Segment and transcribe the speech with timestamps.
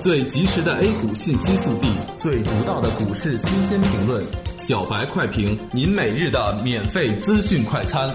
[0.00, 4.24] 最及时的 A 股信息速递，最独到的股市新鲜评论，
[4.56, 8.08] 小白快评，您每日的免费资讯快餐。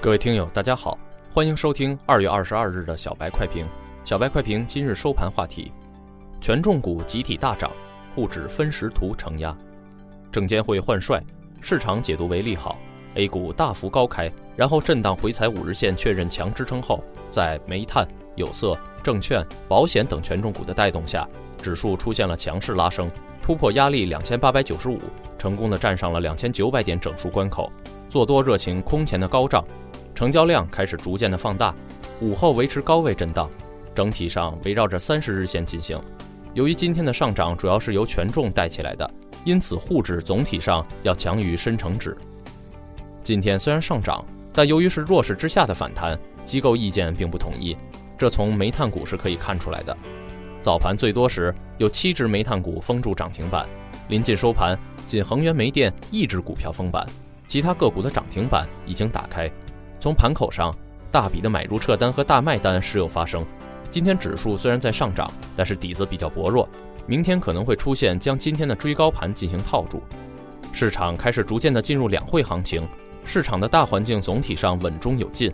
[0.00, 0.96] 各位听友，大家好，
[1.32, 3.66] 欢迎收听二月二十二日的小白快评。
[4.04, 5.72] 小白快评今日收盘话题：
[6.40, 7.68] 权重股集体大涨，
[8.14, 9.52] 沪指分时图承压，
[10.30, 11.20] 证监会换帅，
[11.60, 12.78] 市场解读为利好。
[13.14, 18.06] A 股大幅高开，然后震荡回踩五日线，确认强支撑后，在煤炭、
[18.40, 21.28] 有色、证券、保险等权重股的带动下，
[21.62, 23.08] 指数出现了强势拉升，
[23.40, 24.98] 突破压力两千八百九十五，
[25.38, 27.70] 成功的站上了两千九百点整数关口。
[28.08, 29.64] 做多热情空前的高涨，
[30.16, 31.72] 成交量开始逐渐的放大，
[32.20, 33.48] 午后维持高位震荡，
[33.94, 35.96] 整体上围绕着三十日线进行。
[36.52, 39.08] 由于今天的上涨主要是由权重带起来的，
[39.44, 42.16] 因此沪指总体上要强于深成指。
[43.22, 47.76] 今天虽然上涨，但由于是弱势之下的反弹，机构意见并不统一。
[48.20, 49.96] 这从煤炭股是可以看出来的。
[50.60, 53.66] 早盘最多时有七只煤炭股封住涨停板，
[54.08, 57.06] 临近收盘，仅恒源煤电一只股票封板，
[57.48, 59.50] 其他个股的涨停板已经打开。
[59.98, 60.70] 从盘口上，
[61.10, 63.42] 大笔的买入撤单和大卖单时有发生。
[63.90, 66.68] 今天指数虽然在上涨，但是底子比较薄弱，
[67.06, 70.02] 明天可能会出现将今天的追高盘进行套住。
[70.74, 72.86] 市场开始逐渐的进入两会行情。
[73.24, 75.50] 市场的大环境总体上稳中有进，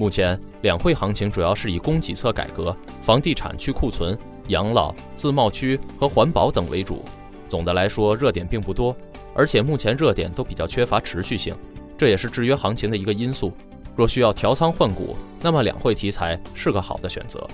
[0.00, 4.16] 目前两会行情主要是以供给侧改革、房地产去库存、
[4.48, 7.04] 养老、自贸区和环保等为主。
[7.50, 8.96] 总的来说，热点并不多，
[9.34, 11.54] 而且目前热点都比较缺乏持续性，
[11.98, 13.52] 这也是制约行情的一个因素。
[13.94, 17.46] 若需要调仓换股，那么两会题材是个好的选择。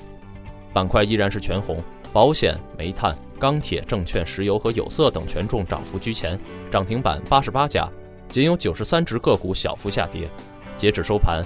[0.72, 6.38] 板块依然是全红，保险、煤炭、钢铁、证券、石油和有色等权重涨幅居前，
[6.70, 7.88] 涨停板八十八家。
[8.28, 10.28] 仅有九十三只个股小幅下跌，
[10.76, 11.42] 截止收盘，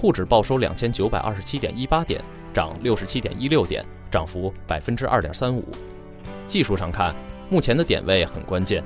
[0.00, 5.62] 沪指报收两千九百二十七点一八点，涨六十七点一六点，涨幅百分之二点三五。
[6.48, 7.14] 技术上看，
[7.50, 8.82] 目前的点位很关键。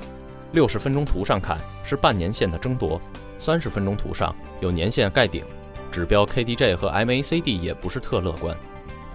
[0.51, 2.99] 六十分钟图上看是半年线的争夺，
[3.39, 5.41] 三十分钟图上有年线盖顶，
[5.89, 8.53] 指标 KDJ 和 MACD 也不是特乐观。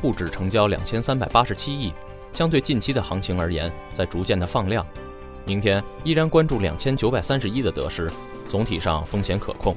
[0.00, 1.92] 沪指成交两千三百八十七亿，
[2.32, 4.86] 相对近期的行情而言，在逐渐的放量。
[5.44, 8.10] 明天依然关注两千九百三十一的得失，
[8.48, 9.76] 总体上风险可控。